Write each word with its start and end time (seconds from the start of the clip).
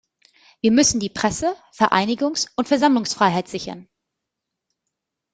Wir 0.61 0.71
müssen 0.71 0.99
die 0.99 1.09
Presse-, 1.11 1.55
Vereinigungs- 1.75 2.47
und 2.55 2.67
Versammlungsfreiheit 2.67 3.47
sichern. 3.47 3.87